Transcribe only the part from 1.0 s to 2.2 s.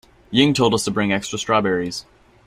extra strawberries.